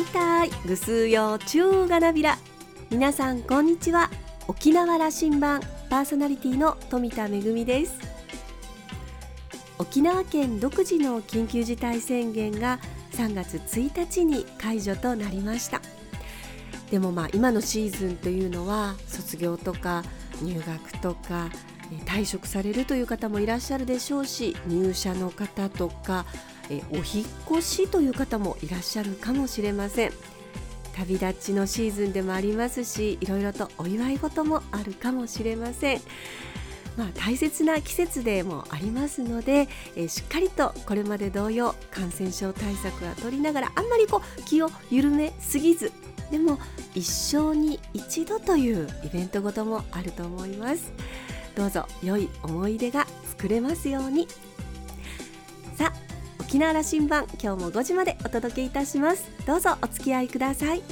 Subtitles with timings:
[0.00, 2.38] いたいぐすよちゅうがなびら
[2.88, 4.08] 皆さんこんにちは
[4.48, 7.98] 沖縄羅針盤パーソナリティの富田恵です
[9.78, 12.78] 沖縄県独自の緊急事態宣言が
[13.12, 15.82] 3月1日に解除となりました
[16.90, 20.02] でもまあ今のシーズンというのは卒業とか
[20.40, 21.50] 入学とか
[22.06, 26.24] 退職されるという方もいらっしゃるでしょうし入社の方とか
[26.70, 30.12] えお引越しという方もいらっしゃるかもしれません。
[30.94, 36.00] 旅立ちのシーズンでもありますしいろいろとお祝い事もあるかもしれません。
[36.96, 45.92] まあ、大切な季節でもありますので、えー、しっかりとこれまで同様感染症対策は取りながらあんまりこう気を緩めすぎず
[46.30, 46.58] でも
[46.94, 50.92] 一生に一度というイベントごともあると思います。
[51.54, 54.28] どうぞ良い思い出が作れますように。
[56.50, 59.30] 沖縄羅針盤今日も5時までお届けいたします。
[59.46, 60.82] どうぞお付き合いください。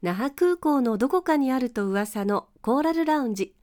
[0.00, 3.54] 那覇空港のどこかにあると噂のコーラルラウンジ。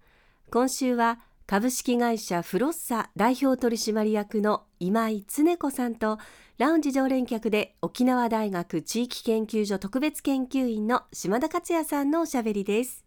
[0.52, 6.18] 今週は株式会社フロッサ代表取締役の今井恒子さんと
[6.58, 13.06] ラウンジ常連客で沖縄大学地域研究所特別研究員の島田克也さんのおしゃべりです。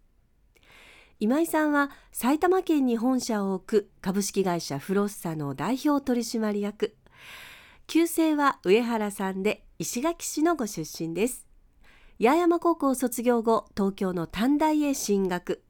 [1.21, 6.97] 今井さんは埼玉県に本社を置く株式会社フロッサの代表取締役。
[7.87, 11.47] 旧姓は上原さんで石垣市のご出身です。
[12.19, 15.63] 八重山高校卒業後東京の短大へ進学。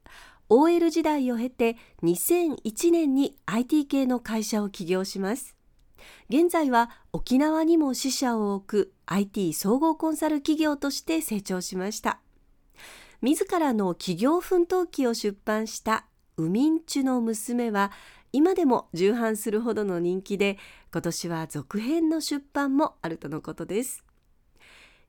[0.47, 5.56] OL 時代を経て2001年に IT 系の会社を起業します。
[6.29, 12.19] 現在は沖縄にも支社を置く IT 総合コンサル企業として成長しました。
[13.21, 16.05] 自らの企業奮闘記を出版した
[16.37, 17.91] ウミンチュの娘は
[18.31, 20.57] 今でも重版するほどの人気で
[20.91, 24.03] 今年は続編の出版もあるとのことです。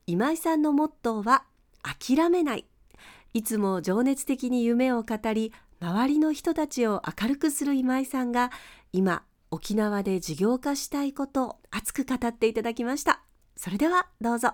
[0.06, 1.44] 今井さんのモットーは
[1.82, 2.64] 諦めない。
[3.34, 8.50] いつも情熱的に夢を語り周りの人たちを明るくする今井さんが
[8.92, 13.22] 今沖縄で事業化したいことを熱く語っていただきました。
[13.56, 14.52] それではどうぞ。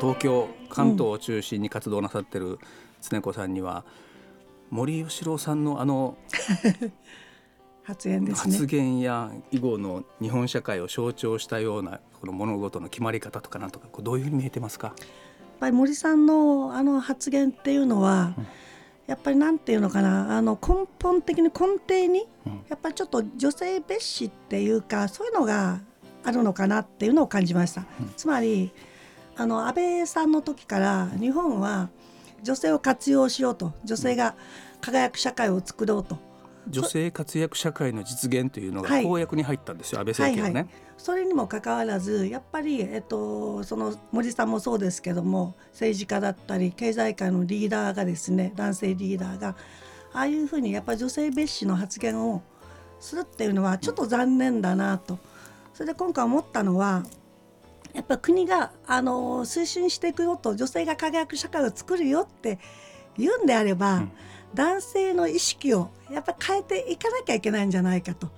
[0.00, 2.58] 東京関東を中心に活動なさってる
[3.02, 3.84] 常子さんには、
[4.70, 6.16] 森喜朗さんのあの
[7.88, 8.52] 発言ですね。
[8.52, 14.88] 発言や以後の日本社会を象徴したようなこの物事の決まり方とかなんとかどういうふうに見えてますか？
[14.88, 14.96] やっ
[15.58, 18.46] ぱり森さんのあの発言っていうのは、うん、
[19.06, 25.80] やっぱりなんていうのかなあの根本的に根底に、うん、やっぱりちょっと女性蔑視っていうかそういうのが
[26.24, 27.86] あるのかなっていうのを感じました。
[27.98, 28.70] うん、つまり
[29.34, 31.88] あの安倍さんの時から日本は
[32.42, 34.34] 女性を活用しようと女性が
[34.82, 36.27] 輝く社会を作ろうと
[36.70, 49.56] 女性活躍社会の実現というのが公約に入ったんですよ、はい、安倍政権ね、はいはい、それにもかかわらずやっぱり、えっと、その森さんもそうですけども政治家だったり経済界のリーダーがですね男性リーダーが
[50.12, 52.42] ああいうふうにやっぱり女性蔑視の発言を
[53.00, 55.18] するっていうのはちょっと残念だなと。
[55.74, 57.04] それで今回思ったのは
[57.94, 62.58] やっぱ国があの推進していくよと女性が輝く社会を作るよって
[63.16, 64.12] 言うんであれば、うん
[64.54, 68.30] 男性の意識をやっぱ変えていかなきゃいけないんじゃないかと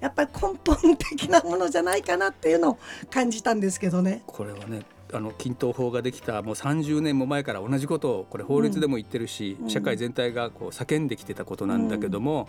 [0.00, 2.78] やっぱり根本的なものじゃないかなっていうのを
[3.10, 4.22] 感じたんですけどね。
[4.26, 12.48] これはねあの均等法ができたもう30年も前から同じことをこれ法律でも言ってるし、うん、社会全体がこう叫んできてたことなんだけども、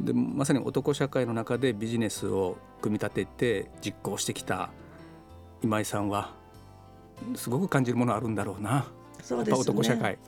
[0.00, 4.70] うん、でまさに男社会の中でビジネスを組み立てて実行してきた
[5.62, 6.34] 今井さんは
[7.36, 8.86] すごく感じるものあるんだろうな。
[9.22, 10.18] そうですね、男社会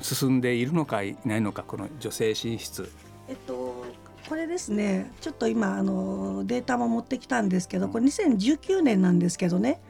[0.00, 2.90] 進んでいるのかいないのかこの女性進出。
[3.28, 3.84] えっと
[4.28, 9.80] これですねちょっと今あのデータも持ってきたんですけどこれ2019年なんですけどね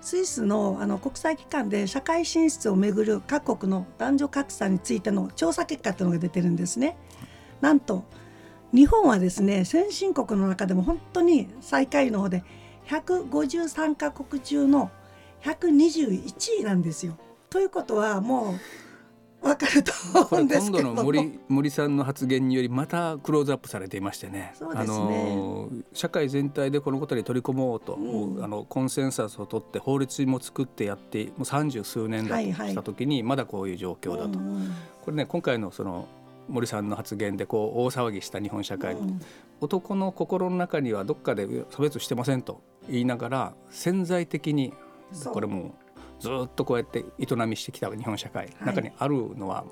[0.00, 6.96] スイスのあの国際機関で社会進出をめぐる各国の男女格差についての調査結果というのが出てるんですね。
[7.60, 8.04] なんと
[8.72, 12.44] 日本はですね先進国の中でも本当に最下位の方で
[12.86, 14.90] 153カ国中の
[15.42, 17.18] 121位なんですよ。
[17.50, 18.87] ということはもう
[19.42, 34.38] わかると思うんですけど今度の森森さんの発言によりまたクローズアップされていましてね、ね、あの社会全体でこのことに取り込もうと、うん、あのコンセンサスを取って法律も作ってやってもう三十数年だとした時にまだこういう状況だと、
[35.02, 36.08] これね今回のその
[36.48, 39.20] 森さんの発言でこう大騒ぎした日本社会、うん。
[39.60, 44.72] 男の心の中にはどっかで差別してませんと言いながら潜在的に
[45.32, 45.74] これも
[46.20, 48.66] ずっとこうやって営みしてきた日本社会、はい。
[48.66, 49.64] 中にあるのは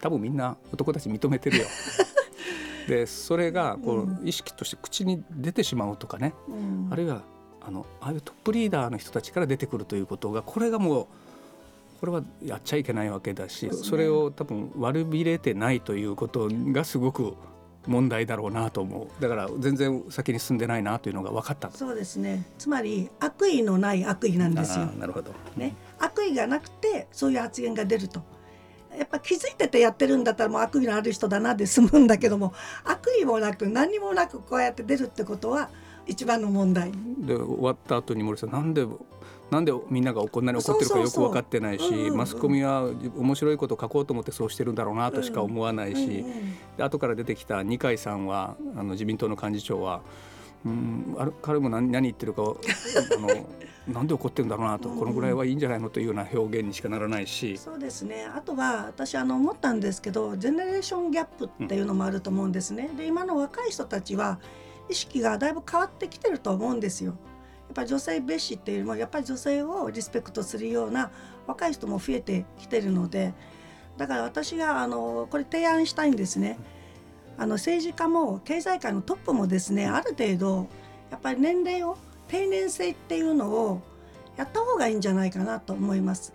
[0.00, 1.64] 多分みんな男たち認めてるよ。
[2.88, 6.88] でそれがこうう意識として口に出てしまうとかね、うん。
[6.90, 7.22] あるいは
[7.60, 11.06] あのああいうトップリーダーの人たちから出てくるということがこれがもう
[12.00, 17.34] これはやっちゃいけないわけだしそれを多分悪びれてないということがすごく
[17.86, 19.22] 問題だろうなと思う。
[19.22, 21.70] だから全然先に進んでないなというのが分かった。
[21.70, 22.46] そうですね。
[22.58, 24.86] つまり悪意のない悪意なんですよ。
[24.86, 28.22] なるほど、ね、悪意がなくてそういう発言が出ると。
[28.96, 35.68] やっぱ気づいててやってるんだったらもう悪意のある人だなで済むんだけども悪意もなく何もなくこうやって出るってことは
[36.06, 36.92] 一番の問題。
[37.18, 38.86] で終わった後に森さんなんで
[39.50, 50.02] なんでみんながこんなに怒ってるかよく分かってないしマスコミは面白いこと書こうと思ってそうしてるんだろうなとしか思わないし、うんうんで後から出てきた二階さんはあの自民党の幹事長は
[50.66, 52.46] うんあれ彼も何何言ってるかあ
[53.18, 53.46] の
[53.88, 58.26] なんで怒ってるんだろうなとうんこのぐらいはいいんじゃないのというような表現にしかならないし、そうですね。
[58.26, 62.90] あとは私あの思ったんですけどジェネレーションギャップっていうのもあると思うんですね。
[62.96, 64.38] で今の若い人たちは
[64.90, 67.16] 意識がだいぶ変わってきてると思うんですよ。
[67.76, 71.10] やっぱり女性蔑視っていうよりもやっぱり女性をリスペクトするような
[71.46, 73.34] 若い人も増えてきてるので
[73.98, 76.58] だから私があのこれ提案したいんですね。
[77.36, 80.68] あの政治家も経済界のトップもですねある程度
[81.10, 83.82] やっぱり年齢を定年制っていうのを
[84.38, 86.32] やった方がいいんじゃないかなと思います。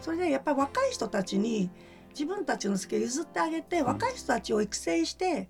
[0.00, 1.70] それでやっぱり若い人たちに
[2.10, 5.48] 自分たちの好きを譲ってあげて、ん若い人たちを育成して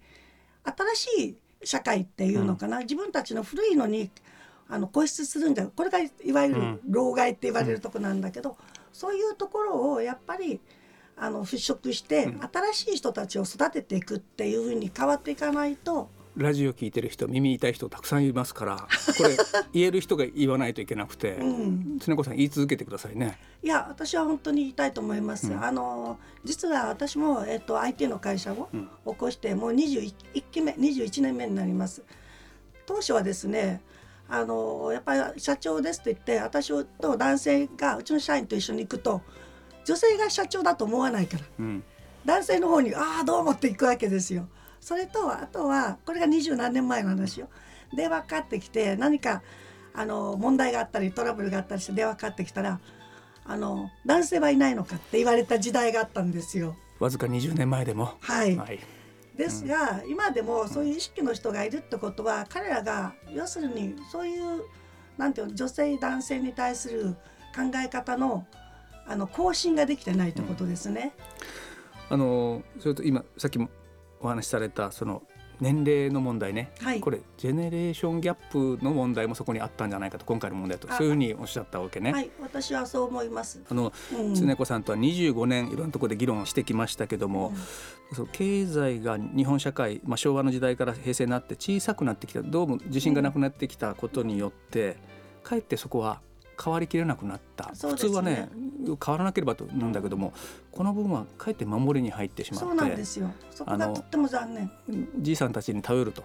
[0.64, 4.10] 新しい社会っていうのかな、自分たちの古いのに
[4.68, 8.56] あの固執するんじゃこれがいわゆるうん老害って言われるとこなんだけど、
[8.92, 10.60] そういうところをやっぱり
[11.16, 19.36] あの払拭して、うん新しい人たちを育てていくっていうふうに変わっていかないとラジオ聞いてる人耳痛い人たくさんいますからこれ
[19.72, 23.38] 言える人が言わないといけなくて、 うん常子さん言い続けてくださいね。
[23.62, 25.50] いや私は本当に言いたいと思います。
[25.50, 30.14] うんあの実は私も、えっと、IT の会社をうん起こしてもう21
[30.50, 32.02] 期目21年目になります。
[32.86, 33.82] 当初はですね
[34.28, 36.68] あのやっぱり社長ですって言って私
[37.00, 39.22] と男性がうちの社員と一緒に行くと
[39.84, 41.84] 女性が社長だと思わないからうん
[42.26, 44.48] 男性の方に「ああどうも」って行くわけですよ。
[44.80, 47.48] それとあとはこれが二十何年前の話よ。
[47.94, 49.42] 電話かかってきて何か
[49.94, 52.80] あの問題があったりトラブルがあったりして電話かかってきたら
[53.46, 56.76] 「あの男性はいないのか?」って言われた時代があったんですよ。
[56.98, 58.80] わずか20年前でも、はい、はい、
[59.38, 64.64] ですが、今でもそういう意識の人がいるってことは彼らが要するにそういう
[65.16, 67.14] なんていうの女性男性に対する
[67.54, 68.44] 考え方の
[69.06, 71.14] あの更新ができてないってことですね。
[72.10, 73.70] あのそれと今さっきも
[74.20, 75.22] お話しされたその
[75.60, 77.00] 年齢の問題ね、はい。
[77.00, 80.96] これジェネレーションギャップの問題もそこにあったんじゃないかと今回の問題とあ。
[80.96, 82.12] そういうふうにおっしゃったわけね。
[82.12, 83.62] はい、私はそう思います。
[83.68, 84.34] あのうん。
[84.34, 87.52] 常子さんとは25年いろんなところで議論してきましたけども、
[88.14, 94.96] そう経済が日本社会、まあ、昭和の時代から平成になって小さくなってきたどうも自信がなくなってきたことによって、
[95.42, 96.20] かえってそこは
[96.62, 97.70] 変わりきれなくなった、ね。
[97.74, 98.48] 普通はね
[98.84, 100.32] 変わらなければと思うんだけども、
[100.72, 103.30] この部分はかえって守りに入ってしまそうなんってですよ。
[103.50, 104.70] そこがとっても残念。
[105.18, 106.24] じいさんたちに頼ると。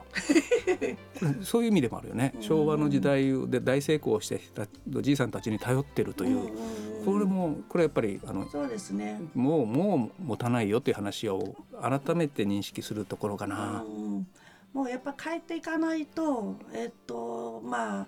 [1.42, 2.34] そういう意味でもあるよね。
[2.36, 2.42] うん。
[2.42, 4.68] 昭和の時代で大成功してきた
[5.02, 9.22] じいさんたちに頼ってるという、んんんこれもこれやっぱりあのそうですね。
[9.34, 13.84] もうもう持たないよという話を改めて認識するところかな。
[13.86, 14.28] うん。
[14.74, 18.08] もうやっぱ変えていかないとえっとまあ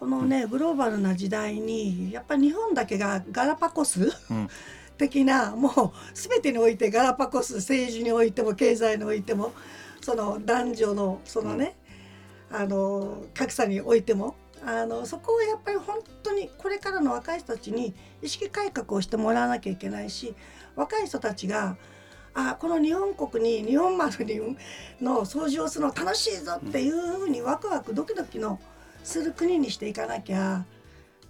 [0.00, 4.48] このねグローバルな時代にやっぱり日本だけがガラパゴスうん。
[4.96, 9.52] 的なもう全てにおいてガラパゴス政治においても経済においても
[10.02, 11.74] その男女のそのね、
[12.50, 20.34] あの格差においてもあのそこをやっぱり本当にこれからの若い人たちに意識改革をしてもらわなきゃいけないし
[20.76, 21.76] 若い人たちが
[22.34, 24.38] あこの日本国に日本丸に
[25.00, 28.60] の掃除をするの楽しいぞっていうふうにワクワクドキドキの
[29.04, 30.64] する国にしていかなきゃ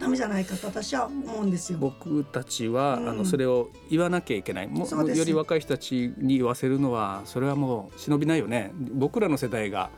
[0.01, 1.79] ダメじゃないかと私は思うんですよ。
[1.79, 3.09] 僕たちは、うん。
[3.09, 4.67] あのそれを言わなきゃいけない。
[4.67, 8.73] もより若い人たちに言わせるのはそれはもう忍びないよね。
[8.93, 9.91] 僕らの世代が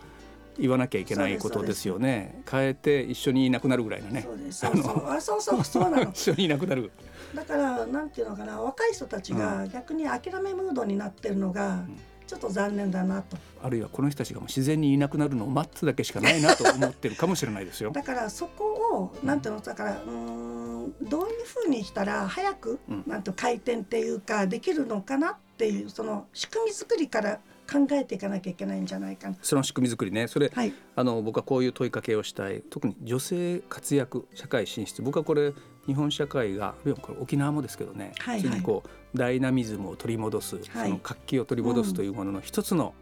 [0.58, 2.42] 言わなきゃいけないことですよね。
[2.50, 4.26] 変えて一緒にいなくなるぐらいのね。
[4.50, 5.08] そうそうそう。
[5.08, 6.10] あそうそうそうなの。
[6.12, 6.90] 一緒にいなくなる。
[7.32, 8.60] だからなんていうのかな。
[8.60, 11.96] 若い人たちが逆に諦めムードになってるのがん
[12.32, 13.36] ちょっと残念だなと。
[13.62, 17.90] あるいはこの人たちが自然にいなくなるのを待つだけしかないなと思ってるかもしれないですよ。
[17.94, 23.04] だからそこをなんていうのだからうーんどういうふうにしたら早く、うん。
[23.06, 27.38] なんて回転っていうかできるのかなってっていうその仕組み作りから
[27.70, 29.36] 考えていかなきゃいけないんじゃないかな。
[29.42, 30.26] その仕組み作りね。
[30.26, 32.62] それ、はい、あの僕はこういう問いかけをしたい。
[32.68, 35.02] 特に女性活躍社会進出。
[35.02, 35.52] 僕はこれ
[35.86, 38.62] 日本社会がこれ沖縄もですけどね、はいはい。
[38.62, 40.64] こうダイナミズムを取り戻す、はい。
[40.64, 42.94] その活気を取り戻すというものの一つの、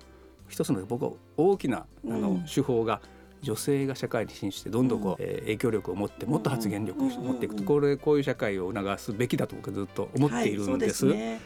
[0.49, 2.45] 一つの僕は大きなあの、うん。
[2.45, 3.01] 手法が
[3.43, 11.07] 女性が社会に進出してどんどんこう、えー影響力を持ってもっと発言力を持っていくと、うんこれこういう社会を促すべきだと僕はずっと思っているんです。
[11.07, 11.41] はい、そうですね。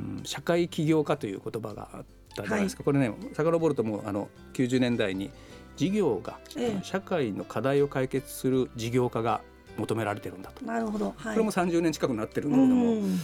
[0.00, 5.30] うん社会起業家という言葉があったじゃないですか、これね遡るともうあの90年代に
[5.76, 6.84] 事業が、ええ。
[6.84, 9.40] 社会の課題を解決する事業家が
[9.76, 11.14] 求められてるんだと、なるほど。
[11.16, 11.34] はい。
[11.34, 13.18] これも30年近くなってるんだうけども、ん。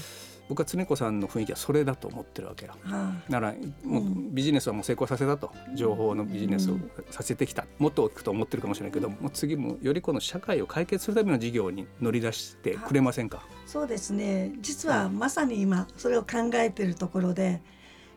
[0.49, 2.73] 僕は常子さんの雰囲気はそれだと思ってるわけよ。
[2.83, 3.55] はなら
[3.85, 6.79] もううんビジネスはもう成功させたと情報のビジネスを
[7.11, 13.37] させてきたもっと大きくと思ってるかもしれないけどもう次もよりこの社会を解決するための事業に乗り出してくれませんか？
[13.39, 13.41] い。
[13.69, 14.53] そうですね。
[14.61, 17.63] 実はまさに今それを考えているところで、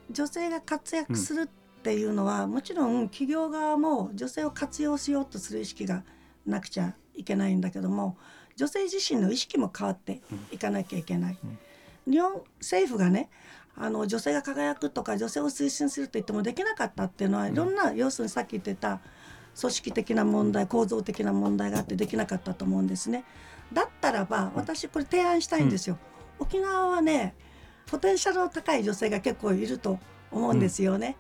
[0.10, 1.48] 女性が活躍するっ
[1.84, 6.04] ていうのは、もちろん企業側も女性を活用しようとする意識が
[6.48, 8.18] なくちゃいけないんだけども、
[8.56, 11.38] 女性自身の意識も変わっていかなきゃいけない。
[12.08, 13.30] 日本政府がね
[13.76, 19.00] あの女性が輝くとか女性を推進すると言ってもできなかったっていうのはいろんな、要するにさっき言ってた
[19.60, 23.24] 組織的な問題構造的な問題があってできなかったと思うんですね。
[23.72, 25.98] だったらば私これ提案したいんですよ。
[26.40, 27.36] 沖縄はね
[27.88, 30.00] ポテンシャルの高い女性が結構いると
[30.32, 31.18] 思うんですよね。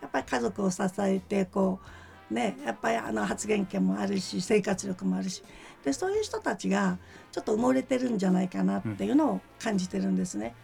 [0.00, 1.86] やっぱり家族を支えてこう
[2.32, 5.42] ねやっぱりあの発言権もあるし生活力もあるし。
[5.84, 6.98] でそういう人たちが
[7.32, 10.54] ちょっと埋もれてるんじゃないかなっていうのを感じてるんですね。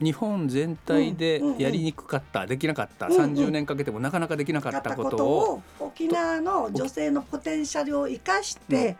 [0.00, 1.62] 日本全体でうんうんうん。
[1.62, 3.20] やりにくかった、できなかった、うんうん。
[3.34, 8.96] 30年かけてもなかなかできなかったたここととをを沖縄の女性のポテンシャルを生かして、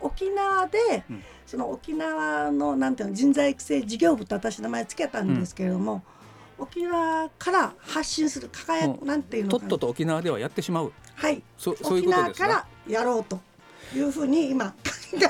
[0.00, 1.22] 沖縄で、うん。
[1.46, 6.02] その沖縄のなんていうの人材育成事業部と私名前つけたんですけれども、
[6.58, 11.42] 沖縄から発信する輝く、うんなんていうのとっとと沖縄ではやってしまうはい。
[11.56, 12.48] そそういう沖ことですね。
[12.48, 13.40] 縄からやろうと
[13.94, 14.74] いうふうに今考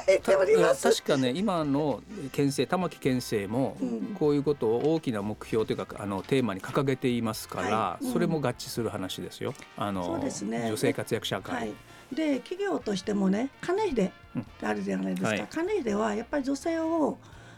[0.06, 0.82] えております。
[0.82, 4.16] 確かね今の県政玉城県政もうん。
[4.18, 8.04] こういうことを大きな目標というかあのテーマに掲げていますから、はい。
[8.04, 8.12] うん。
[8.12, 9.54] それも合致する話ですよ。
[9.78, 10.66] あのそうですね。
[10.68, 11.72] 女性活躍社会、はい、
[12.14, 14.42] で企業としてもね金秀うん。
[14.42, 15.46] ってあるじゃないですか、はい。
[15.48, 17.16] 金秀はやっぱり女性を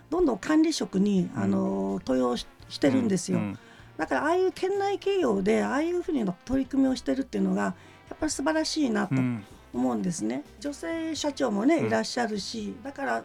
[0.08, 1.42] どんどん管理職に、うん。
[1.42, 3.58] あの登用ししてるんですよ、うん。
[3.96, 7.74] だからああいう県内企業でああいうふうに取り組みをしてるっていうのが
[8.10, 11.86] やっぱり素晴らしいなとうん思うんですね、女性社長もねうん。
[11.86, 13.24] いらっしゃるし、だから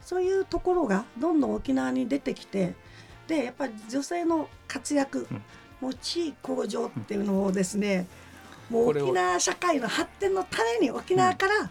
[0.00, 2.74] そういうところがどんどん沖縄に出てきて
[3.28, 5.42] でやっぱり女性の活躍、うん。
[5.80, 8.06] もう地位向上っていうのをですね、
[8.70, 11.70] もう沖縄社会の発展のために沖縄から、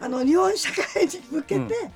[0.00, 1.90] あの日本社会に向けて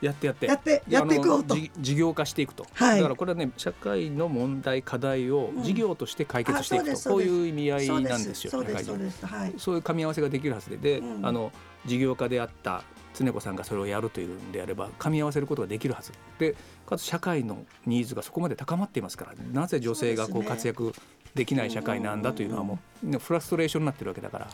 [0.00, 0.46] やってやって。
[0.46, 1.56] やって、やっていこうと。
[1.78, 2.98] 事業化していくと、はい。
[2.98, 5.62] だからこれはね社会の問題課題をうん。
[5.62, 8.50] 事業として解決していくと、うですこういう意味合いなんですよ。
[8.50, 9.54] そうそうですはい。
[9.58, 10.76] そういう噛み合わせができるはずで。
[10.76, 11.26] で、うん。
[11.26, 11.52] あの
[11.86, 12.82] 事業家であった
[13.14, 16.12] 常子さんがそれをやるというんであれば噛み合わせることができるはず。
[16.38, 16.54] で
[16.86, 20.92] かつ社会のニーズがそこまで高まっていますからなぜ女性がこそう活躍
[21.34, 24.48] できない社会なんだというのはもうねフラストレーションになってるわけだから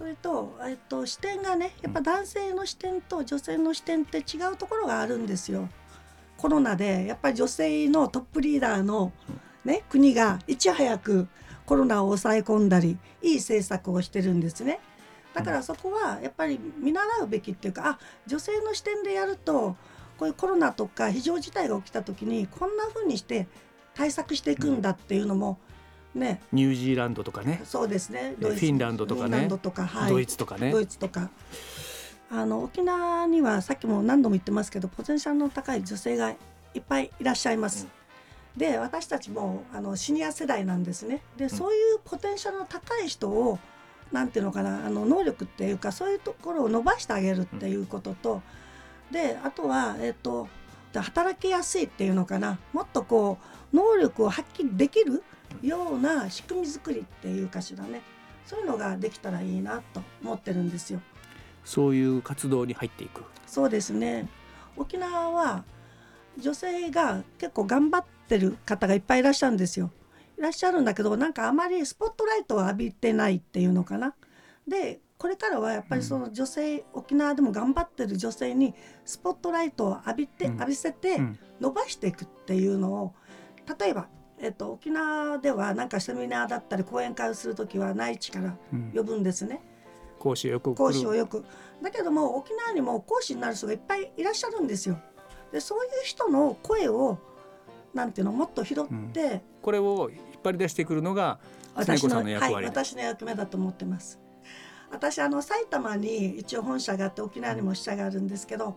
[0.00, 5.68] それと、えっと、視点がねやっぱ男性の視点と女性の視点って違うところがあるんですよ。
[6.38, 9.12] コロナでやっぱり女性のトップリーダーの、
[9.62, 11.28] ね、国がいち早く
[11.66, 14.80] コロナを抑え込んだりいい政策をしてるんですね。
[15.34, 19.76] だからそこはやっぱり見習うべきっていうかあ女性の視点でやると
[20.16, 23.48] こういうコロナとか非常事態が起きた時にこんな風にして
[23.92, 25.58] 対策していくんだっていうのも
[26.14, 27.60] ね、ニュージーランドとかね。
[27.64, 28.34] そうですね。
[28.38, 29.46] フィンランドとかね。
[29.48, 30.72] ドとか、はい、ドイツとかね。
[30.72, 31.30] ドイツとか。
[32.32, 36.36] あの沖縄にはさっきも何度も言ってますけどポテンシャルの高い女性がい
[36.78, 37.88] っぱいいらっしゃいます。
[38.56, 41.22] で私たちもあのシニア世代なんですね。
[41.36, 43.58] でそういうポテンシャルの高い人を
[44.12, 48.42] なんていうのかなあの能力っていうかそういうところを伸ばしてあげるっていうことと、
[49.10, 50.48] であとはえっ、と
[50.94, 52.58] 働きやすいっていうのかな。
[52.72, 53.38] もっとこ
[53.72, 55.22] う能力を発揮できる
[55.62, 58.02] ような仕組み作りっていうかしらね
[58.46, 61.00] そういうのができたらいいなと思ってるんですよ。
[61.64, 63.22] そういう活動に入っていく。
[63.46, 64.28] そうですね
[64.76, 65.64] 沖縄は
[66.38, 69.90] 女性が結構頑張ってる方がいっぱいいらっしゃるんですよ。
[70.38, 74.14] いらっしゃるんだけどなんかあまりスポットライトを浴びてないっていうのかな。
[74.66, 83.14] でこれからはやっぱりその女性、沖縄でも頑張ってる女性にスポットライトを浴びて、うん浴びせてうん伸ばしていくっていうのを
[83.78, 84.08] 例えば、
[84.42, 88.92] えっと、沖縄ではなんかセミナーだったり講演会をする時は内地からうん。
[88.94, 89.60] 呼ぶんですね。
[90.18, 91.44] 講師よく講師をよく。
[91.82, 94.98] だけども沖縄にも講師になる人がいっぱいいらっしゃるんですよ。
[95.52, 97.18] でそういう人の声を
[97.92, 101.38] なんていうのもっと拾って、これを引っ張り出してくるのが
[101.74, 104.20] 私のの役割、はい、私の役目だと思ってます。
[104.90, 108.74] 私あの埼玉に一応本社があって沖縄にも支社があるんですけどやっ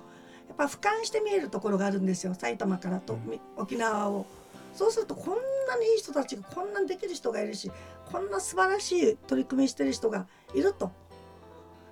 [0.55, 2.34] ぱ俯瞰して見えるところがあるんですよ。
[2.34, 4.25] 埼玉からと、み沖縄を
[4.74, 5.36] そうするとこん
[5.68, 7.72] なにいい人たちがこんなにできる人がいるし
[8.12, 10.92] こんな素晴らしい取り組みしてる人がいると。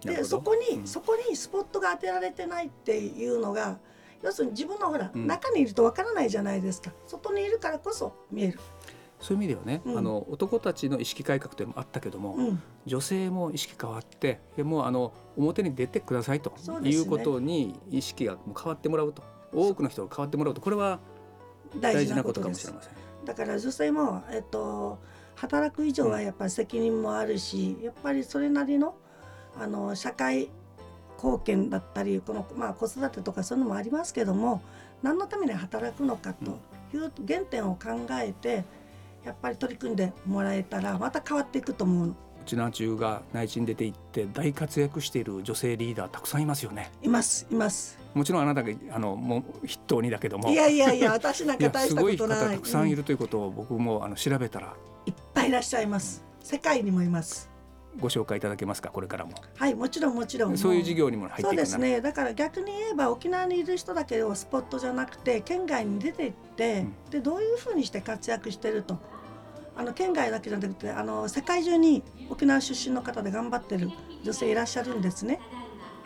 [0.03, 0.87] でそこに、うん。
[0.87, 3.77] そこにスポットが当てられてないっていうのが
[4.23, 5.27] 要するに自分のほら、うん。
[5.27, 6.91] 中にいるとわからないじゃないですか。
[7.07, 8.59] 外にいるからこそ見える、
[9.19, 9.97] そういう意味ではね、うん。
[9.97, 19.23] あの男たちの意識改革というのもあったけども、うん、女性も意識変わってでもうあの表に出てくださいということに意識が変わってもらうと。
[19.53, 20.61] 多くの人が変わってもらうと。
[20.61, 20.99] これは
[21.79, 22.93] 大大事事なことかもしれません。
[23.25, 24.99] だから女性も、えっと、
[25.35, 28.95] 働く以上はやっぱり責任もあるし、やっぱりそれなりの
[29.59, 30.49] あの社会
[31.21, 34.61] 貢献だったりこの、まあ、子育てとかそういうのもありますけども
[35.03, 36.59] 何のために働くのかと
[36.95, 38.63] いう原点を考えて
[39.23, 42.07] やっぱり取り組んでもらえたらまた変わっていくと思う。
[42.07, 46.91] のうちな中が内地に出て行って大活躍している女性リーダーたくさんいますよね。
[47.03, 50.49] いますいますもちろんあなたがあのもう筆頭にだけども。
[50.49, 52.55] いやいやいや 私なんか大したことない。
[52.55, 54.73] たくさんいうんるということを僕もあの調べたら。
[55.05, 56.23] いっぱいいらっしゃいます。
[56.41, 57.49] 世界にもいます。
[57.99, 58.89] ご紹介いただけますか？
[58.89, 59.33] これからも。
[59.55, 60.57] はいもちろんもちろん。
[60.57, 62.01] そういう事業にも入っていくなそうですね。
[62.01, 68.97] だから逆に言えば沖縄にいる人だけをスポットじゃなくて県外に出て行って、でどういうふうにして活躍してると。
[69.73, 73.89] あの県外だけじゃなくてあの世界中に沖縄出身の方で頑張ってる
[74.21, 75.39] 女性いらっしゃるんですね、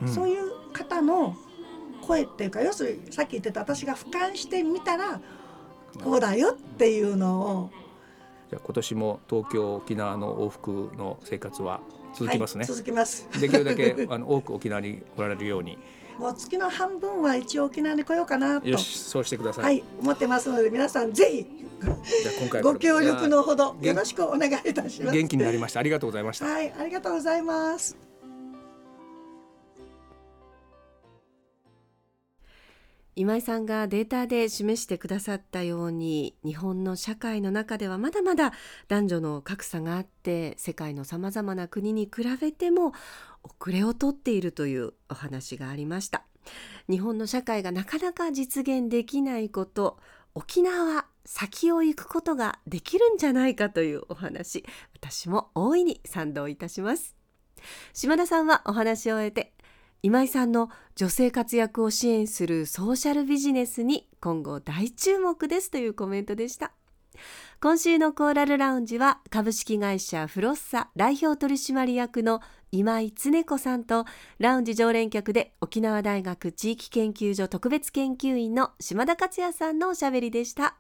[0.02, 0.08] うん。
[0.08, 1.36] そういう方の
[2.06, 5.20] 声っていうか要するにさっき言ってた私が俯瞰してみたら
[6.04, 7.70] こうだよっていうのを。
[8.50, 11.82] じゃあ今年も東京沖縄の往復の生活は
[12.14, 13.28] 続きますね、はい、続きます。
[13.40, 15.78] できるだけあの多く沖縄におられるように。
[16.20, 18.70] もう月の半分は一応沖縄に来ようかなと。
[18.70, 21.96] よしそうしてください、はい思ってますので皆さんぜひじゃあ
[22.40, 25.16] 今回ご協力のほどよろしくお願いいたします。
[25.16, 25.80] 元気になりました。
[25.80, 26.46] ありがとうございました。
[26.46, 28.05] はい、ありがとうございます。
[33.18, 38.52] 今井さんがデータで示してくださったように日本の社会の中ではまだまだ
[38.90, 42.92] 男女の格差があって世界のさまざまな国に比べても
[43.42, 46.24] 遅れをとっているというお話がありました。
[46.90, 49.98] 日本の社会がなかなか実現できないこと
[50.36, 57.16] 沖縄は先を行くことができるんじゃないかというお話私も大いに賛同いたします。
[57.94, 59.55] 島田さんはお話を終えて
[60.06, 66.74] 今井さんの女性活躍を支援するソーシャルビジネスに今後大注目ですというコメントでした。
[67.60, 72.42] 今週のコーラルラウンジは株式会社フロッサ代表取締役の
[72.72, 74.06] 今井恒子さんと
[74.38, 80.76] ラウンジ常連客で沖縄大学地域研究所特別研究員の島田克也さんのおしゃべりでした。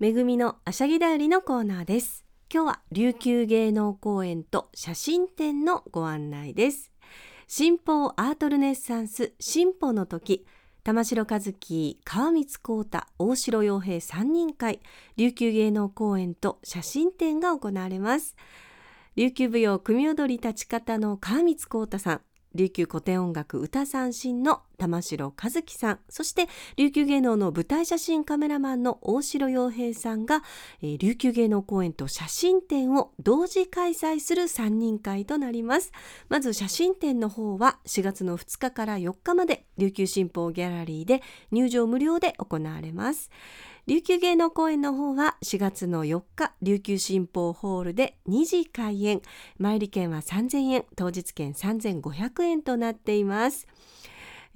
[0.00, 2.25] めぐみのあしゃぎだよりのコーナーです。
[2.48, 6.92] 今日は琉球芸能公園と写真展のご案内です。
[7.48, 10.46] 新報アートルネッサンス進歩の時
[10.84, 14.80] 玉城和樹川光光太大城洋平3人会
[15.16, 18.36] 琉球芸能公演と写真展が行われます。
[19.16, 22.20] 琉球舞踊組踊り立ち方の川光光太さん
[22.54, 30.42] 琉球古典音楽歌三振の玉城和樹さんそして琉球芸能の舞台写真カメラマンの大城洋平さんが、
[30.82, 35.92] えー琉球芸能公演と写真展を同時開催する3人会となります。
[36.28, 43.30] まず写真展の方は4月の2日から4日まで琉球新報ギャラリーで入場無料で行われます。
[43.86, 49.22] 琉球芸能公演の方は4月の4日琉球新報ホールで2時開演。
[49.58, 53.68] 前売券は3000円当日券3500円となっています、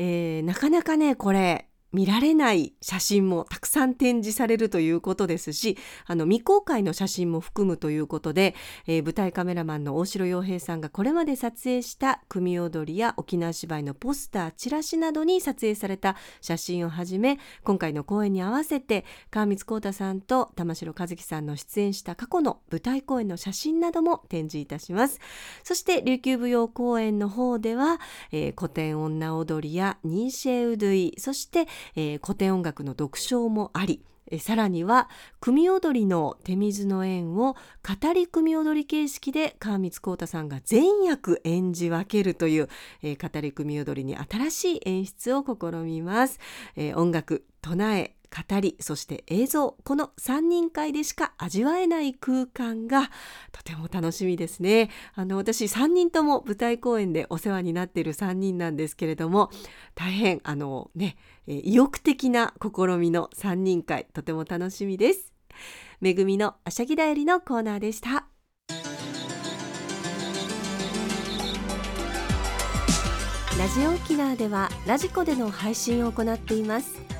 [0.00, 5.76] えーなかなかねこれ見られない写真もたくさん展示されるということですし
[6.06, 8.54] あの未公開の写真も含むということで、
[8.86, 25.18] えー舞台カメラマンの大城洋平さんがこれまで撮影した組踊りや沖縄芝居のポスターチラシなどに撮影された写真をはじめ今回の公演に合わせて川光光太さんと玉城和樹さんの出演した過去の舞台公演の写真なども展示いたします。
[25.64, 28.00] そして琉球舞踊公演の方では、
[28.32, 31.66] えー古典女踊りやニーシェウドゥイそして、
[31.96, 35.08] えー古典音楽の独唱もありえさらには
[35.40, 42.68] 組踊りの手水の縁を語り組踊り形式で川光光太さんが全役演じ分けるという、
[43.02, 46.38] えー語り組踊りに新しい演出を試みます、
[46.76, 49.76] えー音楽唱え語りそして映像。
[49.84, 53.10] この3人会でしか味わえない空間が
[53.52, 54.90] とても楽しみですね。
[55.14, 59.50] あの私3人とも舞台公演でお世話になっている3人なんですけれども
[59.94, 61.16] 大変あのね
[61.46, 65.32] 意欲的な試みの3人会とても楽しみです。
[66.00, 68.26] めぐみのあしゃぎだよりのコーナーでした。
[73.58, 77.19] ラジオ沖縄ではラジコでの配信を行っています。